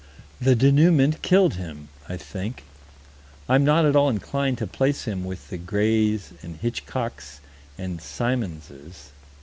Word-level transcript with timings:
The 0.41 0.55
dénouement 0.55 1.21
killed 1.21 1.53
him, 1.53 1.89
I 2.09 2.17
think. 2.17 2.63
I'm 3.47 3.63
not 3.63 3.85
at 3.85 3.95
all 3.95 4.09
inclined 4.09 4.57
to 4.57 4.65
place 4.65 5.03
him 5.03 5.23
with 5.23 5.51
the 5.51 5.59
Grays 5.59 6.31
and 6.41 6.57
Hitchcocks 6.59 7.37
and 7.77 8.01
Symonses. 8.01 9.09